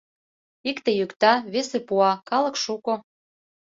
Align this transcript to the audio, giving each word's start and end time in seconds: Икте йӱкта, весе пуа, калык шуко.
Икте 0.69 0.91
йӱкта, 0.99 1.33
весе 1.53 1.79
пуа, 1.87 2.11
калык 2.29 2.55
шуко. 2.63 2.95